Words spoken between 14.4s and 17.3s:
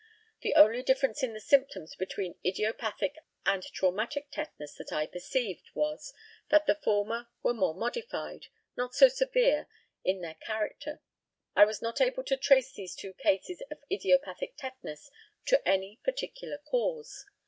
tetanus to any particular cause.